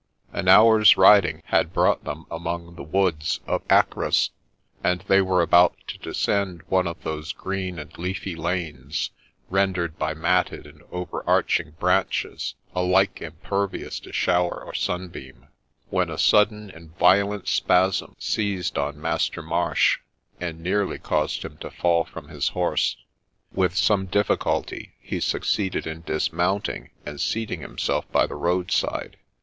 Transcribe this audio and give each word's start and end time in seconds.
An 0.33 0.47
hour's 0.47 0.97
riding 0.97 1.43
had 1.45 1.73
brought 1.73 2.05
them 2.05 2.25
among 2.31 2.73
the 2.73 2.81
woods 2.81 3.39
of 3.45 3.61
Acryse; 3.67 4.31
and 4.83 5.01
they 5.01 5.21
were 5.21 5.43
about 5.43 5.75
to 5.85 5.99
descend 5.99 6.63
one 6.69 6.87
of 6.87 7.03
those 7.03 7.33
green 7.33 7.77
and 7.77 7.95
leafy 7.99 8.35
lanes, 8.35 9.11
rendered 9.51 9.99
by 9.99 10.15
matted 10.15 10.65
and 10.65 10.81
over 10.91 11.23
arching 11.27 11.75
branches 11.79 12.55
alike 12.73 13.21
impervious 13.21 13.99
to 13.99 14.11
shower 14.11 14.63
or 14.65 14.73
sunbeam, 14.73 15.45
when 15.91 16.09
a 16.09 16.17
sudden 16.17 16.71
and 16.71 16.97
violent 16.97 17.47
spasm 17.47 18.15
seized 18.17 18.79
on 18.79 18.99
Master 18.99 19.43
Marsh, 19.43 19.99
and 20.39 20.61
nearly 20.61 20.97
caused 20.97 21.45
him 21.45 21.57
to 21.57 21.69
fall 21.69 22.05
from 22.05 22.27
his 22.29 22.47
horse. 22.57 22.97
With 23.51 23.75
some 23.77 24.07
difficulty 24.07 24.95
he 24.99 25.19
succeeded 25.19 25.85
in 25.85 26.01
dismounting, 26.01 26.89
and 27.05 27.21
seating 27.21 27.61
himself 27.61 28.11
by 28.11 28.25
the 28.25 28.33
road 28.33 28.71
side. 28.71 29.17